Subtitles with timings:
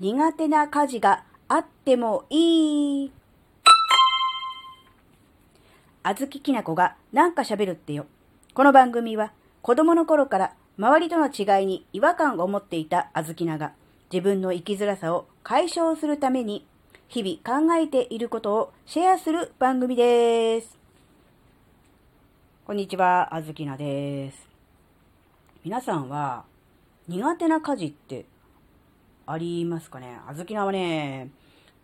[0.00, 3.12] 苦手な家事があってもいい。
[6.04, 8.06] あずききなこがなんか喋るってよ。
[8.54, 13.72] この番組は子供の頃から周りとの違いに違和感を持っていたあずきなが
[14.12, 16.64] 自分の生きづらさを解消するために
[17.08, 20.78] 日々考えていることをシェアする番組です。
[22.64, 24.46] こんにちは、あずきなです。
[25.64, 26.44] 皆さんは
[27.08, 28.26] 苦手な家事って
[29.30, 31.30] ありますかねあずきなはね、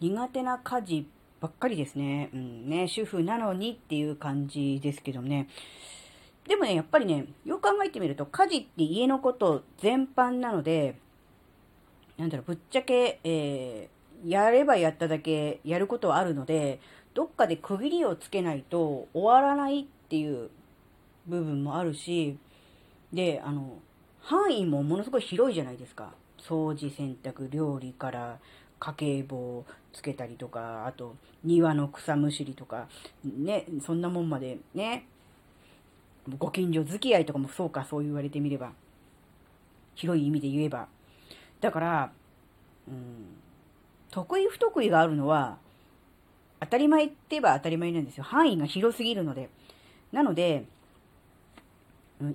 [0.00, 1.06] 苦手な家事
[1.40, 2.30] ばっかりですね。
[2.32, 5.48] うんね、主婦なのにっていう感じですけどね。
[6.48, 10.96] でもね、やっぱりね、よく考えてみると、家事って家のこと全般なので、
[12.16, 16.80] なんだろう、ぶっちゃけ、えー、やればやっただけやることはあるので、
[17.12, 20.48] どっかで区切りをつけないと終わらないっていう
[21.26, 22.38] 部分もあるし、
[23.12, 23.78] で、あの、
[24.20, 26.14] 範囲もものすごい広いじゃないですか。
[26.48, 28.38] 掃除、洗濯、料理から
[28.78, 32.88] 家計簿つけたりとか、あと庭の草むしりとか、
[33.24, 35.06] ね、そんなもんまでね、
[36.38, 38.72] ご近所付き合いとかもそうか、そう言われてみれば。
[39.94, 40.88] 広い意味で言えば。
[41.60, 42.12] だから、
[42.88, 43.36] うん、
[44.10, 45.58] 得意不得意があるのは、
[46.60, 48.24] 当たり前って言えば当たり前なんですよ。
[48.24, 49.50] 範囲が広すぎるので。
[50.12, 50.64] なので、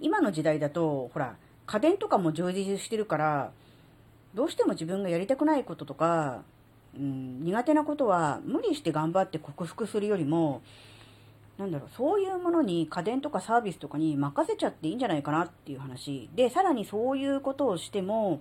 [0.00, 3.52] 今の時代だと、ほら、家電とかも充実してるから、
[4.34, 6.42] どうしても自分がやりたくないこととか、
[6.96, 10.62] うん、苦手なことは無理して頑張って克服するよりも、
[11.58, 16.30] なんだろう、そういうものに家電とかサービスとかに任せちゃっていいんじゃないかなっていう話。
[16.34, 18.40] で、さらにそういうことをしても、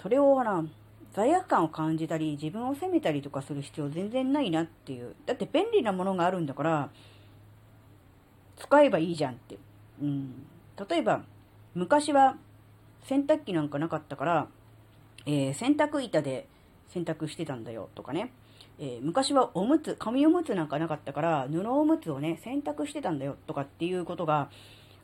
[0.00, 0.64] それをほら、
[1.12, 5.14] 罪悪感を感じたり、自分を責めたりとかする必要全然ないなっていう。
[5.26, 6.90] だって便利なものがあるんだから、
[8.56, 9.58] 使えばいいじゃんって。
[10.00, 10.46] うん。
[10.88, 11.22] 例えば、
[11.74, 12.36] 昔は
[13.04, 14.48] 洗濯機なんかなかったから、
[15.26, 16.46] えー、洗濯板で
[16.88, 18.32] 洗濯してたんだよとかね。
[18.78, 24.50] えー、昔はおむつ、紙おむつなんかなかったから、布おむつをね、洗濯してたんだよとかっていうことが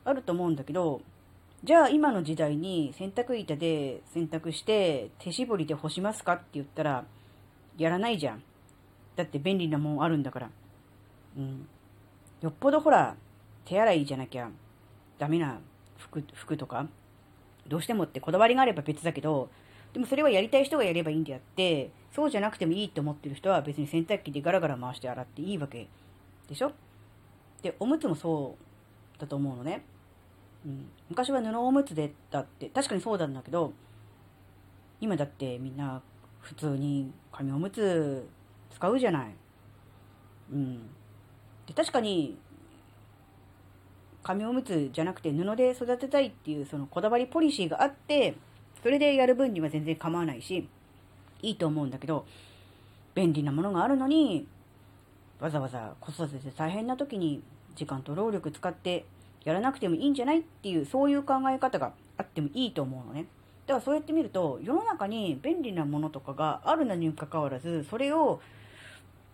[0.03, 1.01] あると思うんだけど、
[1.63, 7.05] じゃあ今の時代に洗濯板で洗濯して手絞りで干しますかって言ったら、
[7.77, 8.43] やらないじゃん。
[9.15, 10.49] だって便利なもんあるんだから。
[11.37, 11.67] うん。
[12.41, 13.15] よっぽどほら、
[13.65, 14.49] 手洗いじゃなきゃ
[15.17, 15.59] ダメな
[15.97, 16.87] 服、服とか、
[17.67, 19.49] どうしてもってこだわりがあれば別だけど、
[19.93, 25.87] でもそれはやりたい人がやればいいんであって、そうじゃなくてもいいと思ってる人は別に洗濯機でガラガラ回して洗っていいわけ
[26.47, 26.71] でしょ？
[27.61, 28.57] で、おむつもそ
[29.17, 29.83] うだと思うのね。
[30.65, 33.73] うん、昔は布おむつでだって、確かにそうなんだけど、
[34.99, 36.01] 今だってみんな
[36.39, 38.27] 普通に紙おむつ
[38.73, 39.31] 使うじゃない。
[40.53, 40.89] うん。
[41.65, 42.37] で、確かに、
[44.23, 48.35] 紙おむつじゃなくて布で育てたいっていうそのこだわりポリシーがあって、
[48.81, 50.67] それでやる分には全然構わないし、
[51.41, 52.25] いいと思うんだけど、
[53.13, 54.47] 便利なものがあるのに、
[55.39, 57.41] わざわざ子育てで大変な時に
[57.75, 59.05] 時間と労力使って
[59.43, 63.25] やらなくてもいいんじゃないっていう、そういう考え方があってもいいと思うのね。
[63.67, 68.41] だからそうやって見ると、世の中に便利なものとかがあるのにもかかわらず、それを、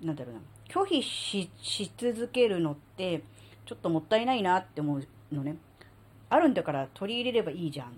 [0.02, 1.50] なんだろうな、拒否し
[1.98, 3.24] 続けるのって、
[3.66, 5.58] ちょっともったいないなって思うのね。
[6.30, 7.98] あるんだから取り入れればいいじゃん。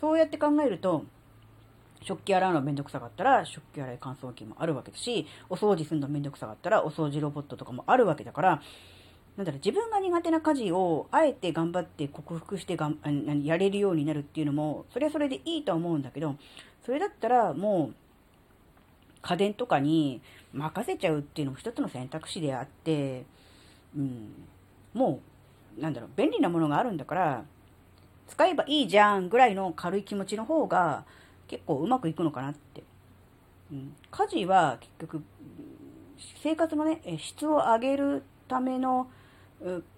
[0.00, 1.04] そうやって考えると、
[2.02, 8.62] 食器洗うのめんどくさかったら、食器洗い乾燥機もあるわけだし、お掃除するのめんどくさかったら、お掃除ロボットとかもあるわけだから、
[9.36, 16.36] なんだろ、自分が苦手な家事を、あえて頑張って克服してがん、やれるようになるっていうのも、それはそれでいいとは思うんだけど、
[16.84, 17.94] それだったらもう、
[19.20, 20.20] 家電とかに
[20.52, 23.26] 任せちゃうっていうのも一つの選択肢であって、
[23.96, 24.32] うん、
[24.94, 25.20] も
[25.78, 27.44] う、なんだろう、便利なものがあるんだから、
[28.28, 31.04] 使えばいいじゃんぐらいの軽い気持ちの方が
[31.48, 32.82] 結構うまくいくのかなって。
[33.70, 35.22] うん、家事は結局、
[36.42, 39.10] 生活のね、質を上げるための、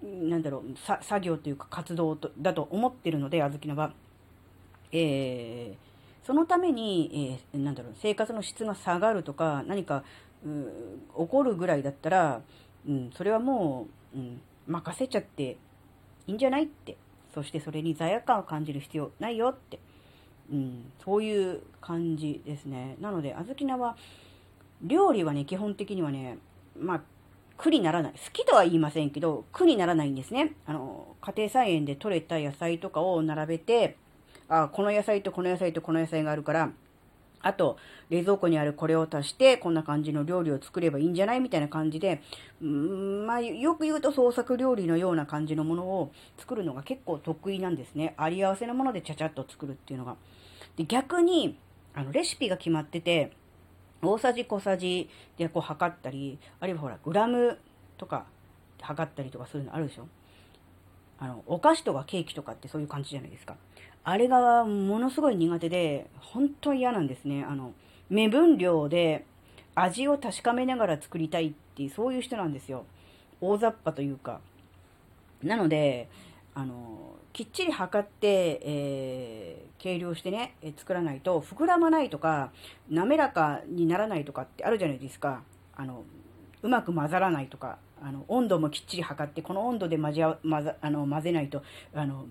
[0.03, 0.63] なんだろう、
[1.03, 3.93] 作業というか活動とだと思ってるので、あずきのは。
[4.93, 10.03] えー、そのために、えー、なんだろう、生活の質が下がるとか、何か、
[10.43, 12.41] 起こるぐらいだったら、
[12.87, 15.57] うん、それはもう、うん、任せちゃって
[16.27, 16.97] いいんじゃないって
[17.33, 19.79] そしてそれに罪悪感を感じる必要ないよって、
[20.51, 22.97] うん、そういう感じですね。
[22.99, 23.95] なので、あずきなは、
[24.83, 26.37] 料理はね、基本的にはね、
[26.77, 27.01] まあ、
[27.57, 28.13] 苦にならない。
[28.13, 30.53] 好きとは言いませんけど、苦にならないんですね。
[30.65, 33.97] あの、家庭菜園で採れた野菜とかを並べて、
[34.49, 36.71] あ、この野菜とこの野菜とこの野菜があるから、
[37.43, 37.77] あと、
[38.09, 42.21] 冷蔵庫にあるこれを足して、こんな感じの料理を作ればいいんじゃないみたいな感じで、
[42.61, 48.13] うん、まあ、よく言うと創作料理のような感じのものを作るのが結構得意なんですね。
[48.17, 50.15] あり合わせのものでちゃちゃっと作るっていうのが。
[50.75, 51.57] で、逆に、
[51.93, 53.31] あの、レシピが決まってて、
[54.01, 57.57] 大さじ小さじでこう測ったり、あるいはほら、グラム
[57.97, 58.25] とか
[58.81, 60.07] 測ったりとかするのあるでしょ
[61.21, 63.55] あの、お菓子とかケーキとかってそういう感じじゃないですか。
[64.03, 67.45] あれがものすごい苦手で、本当嫌なんですね。
[67.47, 67.73] あの、
[68.09, 69.23] 目分量で
[69.75, 72.85] 味を確かめながら作りたいっていう、そういう人なんですよ。
[73.39, 74.41] 大雑把というか。
[75.43, 76.09] なので、
[76.55, 82.51] あの、きっちり測って、えー、計量してね、え作らないと、膨らまないとか、
[82.89, 85.43] 滑らかにならないとかってあるじゃないですか。
[85.75, 86.03] あの、
[86.63, 91.63] うまく混ざらないとか、あの、温度もきっちり測って、この温度で混ぜ、混ぜ、あの、混ぜないと、
[91.93, 92.25] あの、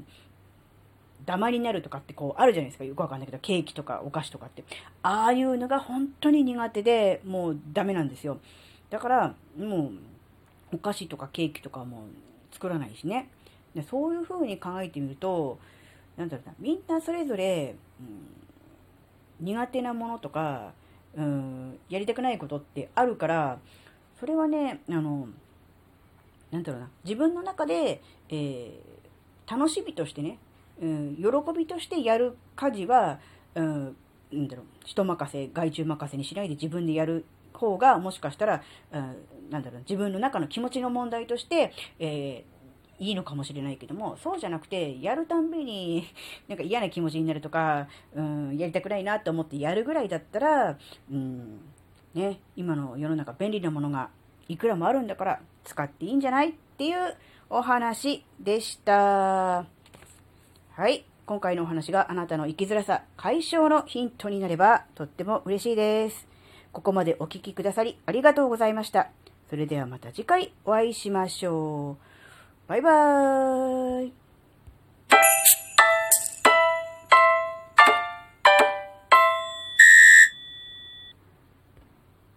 [1.25, 2.85] ダマになるとかってこうあるじゃないですか。
[2.85, 4.65] よくわかんないけど、ケーキとかお菓子とかって。
[5.03, 8.39] ああいうのが本当に苦手で、もうダメなんですよ。
[8.89, 9.91] だから、もう、
[10.75, 12.05] お菓子とかケーキとかも
[12.53, 13.29] 作らないしね。
[13.75, 15.59] でそういう風に考えてみると、
[16.17, 20.73] なんだろうな、みんなそれぞれ、うん、苦手なものとか、
[21.17, 23.59] うん、やりたくないことってあるから、
[24.19, 25.29] それはね、あの、
[26.51, 30.39] なんだろうな、自分の中で、えー、楽しみとしてね、
[30.81, 31.23] うん、喜
[31.57, 33.21] びとしてやる家事は、
[33.55, 33.97] うん、
[34.33, 38.63] なんだろう、人任せ、外注任せにしないで自分でやる方が、もしかしたら、
[38.93, 39.17] うん、
[39.51, 42.61] なんだろう、自分の中の気持ちの問題として、えー
[43.01, 46.05] いいのかもしれないけども、そうじゃなくて、やるたんびに、
[46.49, 50.79] なんか嫌な気持ちになるとか、うん、やりたくないなと思ってやるぐらいだったら、
[51.11, 51.61] うん、
[52.13, 54.11] ね、今の世の中便利なものが
[54.53, 57.17] いくらもあるんだから使っていいんじゃないっていう
[57.49, 59.65] お話でした。
[59.65, 61.05] はい。
[61.27, 66.27] 今回のお話があなたの生きづらさ解消のヒントになればとっても嬉しいです。
[66.73, 69.11] ここまでお聴きくださりありがとうございました。
[69.49, 71.97] それではまた次回お会いしましょ
[72.67, 72.69] う。
[72.69, 74.20] バイバーイ。